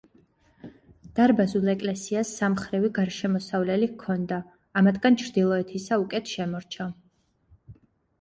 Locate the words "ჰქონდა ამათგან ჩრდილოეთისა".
3.91-6.01